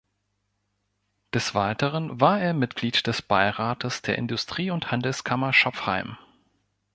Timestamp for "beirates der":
3.21-4.17